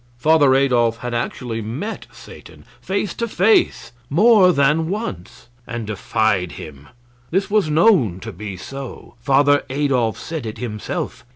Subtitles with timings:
[0.17, 6.87] Father Adolf had actually met Satan face to face more than once, and defied him.
[7.29, 9.13] This was known to be so.
[9.19, 11.23] Father Adolf said it himself.